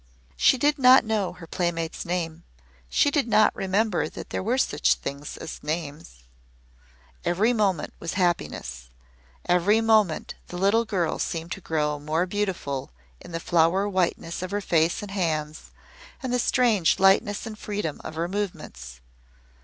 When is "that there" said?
4.09-4.41